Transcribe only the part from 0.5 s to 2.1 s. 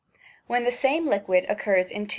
the same liquid occurs in two